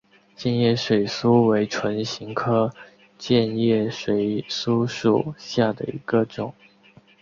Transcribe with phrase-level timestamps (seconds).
[0.35, 2.73] 箭叶水苏为唇形科
[3.19, 6.55] 箭叶水苏属下的一个种。